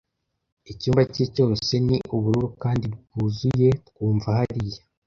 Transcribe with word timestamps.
icyumba 0.71 1.01
cye 1.13 1.25
cyose 1.35 1.71
ni 1.85 1.97
ubururu 2.15 2.47
kandi 2.63 2.85
bwuzuye 3.11 3.69
twumva 3.87 4.27
hariya 4.37 4.81